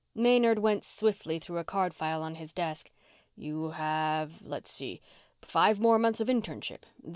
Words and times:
Maynard 0.15 0.57
went 0.57 0.83
swiftly 0.83 1.37
through 1.37 1.59
a 1.59 1.63
card 1.63 1.93
file 1.93 2.23
on 2.23 2.33
his 2.33 2.51
desk. 2.51 2.89
"You 3.35 3.69
have 3.69 4.41
let's 4.41 4.71
see 4.71 4.99
five 5.43 5.79
more 5.79 5.99
months 5.99 6.19
of 6.19 6.27
internship. 6.27 6.85